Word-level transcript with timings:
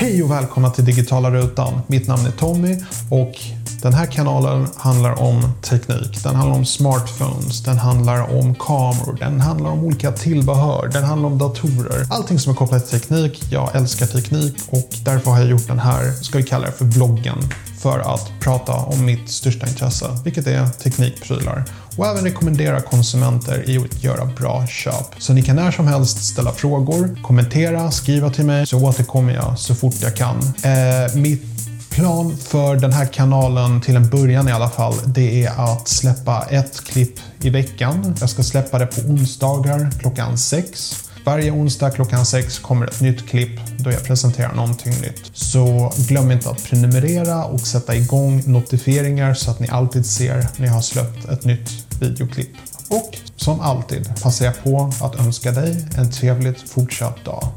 Hej 0.00 0.22
och 0.22 0.30
välkomna 0.30 0.70
till 0.70 0.84
Digitala 0.84 1.30
Rutan. 1.30 1.80
Mitt 1.86 2.08
namn 2.08 2.26
är 2.26 2.30
Tommy 2.30 2.78
och 3.10 3.32
den 3.82 3.92
här 3.92 4.06
kanalen 4.06 4.68
handlar 4.76 5.20
om 5.20 5.42
teknik. 5.62 6.22
Den 6.22 6.34
handlar 6.34 6.56
om 6.56 6.64
smartphones, 6.64 7.62
den 7.62 7.78
handlar 7.78 8.38
om 8.38 8.54
kameror, 8.54 9.16
den 9.20 9.40
handlar 9.40 9.70
om 9.70 9.84
olika 9.84 10.12
tillbehör, 10.12 10.90
den 10.92 11.04
handlar 11.04 11.28
om 11.28 11.38
datorer. 11.38 12.06
Allting 12.10 12.38
som 12.38 12.52
är 12.52 12.56
kopplat 12.56 12.88
till 12.88 13.00
teknik. 13.00 13.42
Jag 13.50 13.76
älskar 13.76 14.06
teknik 14.06 14.54
och 14.70 14.88
därför 15.04 15.30
har 15.30 15.38
jag 15.38 15.48
gjort 15.48 15.66
den 15.66 15.78
här, 15.78 16.12
ska 16.12 16.38
vi 16.38 16.44
kalla 16.44 16.66
det 16.66 16.72
för 16.72 16.84
vloggen, 16.84 17.38
för 17.78 17.98
att 17.98 18.32
prata 18.40 18.72
om 18.72 19.04
mitt 19.04 19.30
största 19.30 19.66
intresse, 19.66 20.18
vilket 20.24 20.46
är 20.46 20.66
teknikprylar. 20.66 21.64
Och 21.96 22.06
även 22.06 22.24
rekommendera 22.24 22.80
konsumenter 22.80 23.70
i 23.70 23.78
att 23.78 24.04
göra 24.04 24.24
bra 24.24 24.66
köp. 24.66 25.14
Så 25.18 25.32
ni 25.32 25.42
kan 25.42 25.56
när 25.56 25.70
som 25.70 25.86
helst 25.86 26.24
ställa 26.24 26.52
frågor, 26.52 27.18
kommentera, 27.22 27.90
skriva 27.90 28.30
till 28.30 28.44
mig 28.44 28.66
så 28.66 28.78
återkommer 28.78 29.34
jag 29.34 29.58
så 29.58 29.74
fort 29.74 29.94
jag 30.02 30.16
kan. 30.16 30.38
Eh, 30.62 31.14
mitt 31.14 31.42
plan 31.90 32.36
för 32.36 32.76
den 32.76 32.92
här 32.92 33.06
kanalen 33.06 33.80
till 33.80 33.96
en 33.96 34.10
början 34.10 34.48
i 34.48 34.52
alla 34.52 34.70
fall, 34.70 34.94
det 35.06 35.44
är 35.44 35.72
att 35.72 35.88
släppa 35.88 36.46
ett 36.50 36.84
klipp 36.84 37.20
i 37.42 37.50
veckan. 37.50 38.16
Jag 38.20 38.30
ska 38.30 38.42
släppa 38.42 38.78
det 38.78 38.86
på 38.86 39.00
onsdagar 39.00 39.90
klockan 40.00 40.38
sex. 40.38 40.96
Varje 41.24 41.50
onsdag 41.50 41.90
klockan 41.90 42.26
sex 42.26 42.58
kommer 42.58 42.86
ett 42.86 43.00
nytt 43.00 43.28
klipp 43.28 43.60
då 43.78 43.90
jag 43.90 44.04
presenterar 44.04 44.54
någonting 44.54 44.92
nytt. 44.92 45.30
Så 45.32 45.92
glöm 46.08 46.30
inte 46.30 46.50
att 46.50 46.64
prenumerera 46.64 47.44
och 47.44 47.60
sätta 47.60 47.96
igång 47.96 48.42
notifieringar 48.46 49.34
så 49.34 49.50
att 49.50 49.60
ni 49.60 49.68
alltid 49.68 50.06
ser 50.06 50.46
när 50.56 50.66
jag 50.66 50.74
har 50.74 50.80
släppt 50.80 51.28
ett 51.28 51.44
nytt 51.44 51.70
videoklipp. 52.00 52.50
Och 52.88 53.18
som 53.36 53.60
alltid 53.60 54.22
passar 54.22 54.44
jag 54.44 54.64
på 54.64 54.92
att 55.02 55.26
önska 55.26 55.52
dig 55.52 55.86
en 55.96 56.10
trevligt 56.10 56.70
fortsatt 56.70 57.24
dag. 57.24 57.48